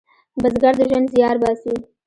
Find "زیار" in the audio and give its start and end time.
1.13-1.35